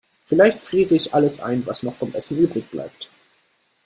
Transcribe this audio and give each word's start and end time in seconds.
Vielleicht 0.25 0.59
friere 0.61 0.95
ich 0.95 1.13
alles 1.13 1.39
ein, 1.41 1.63
was 1.67 1.83
noch 1.83 1.93
vom 1.93 2.11
Essen 2.15 2.39
übrigbleibt. 2.39 3.11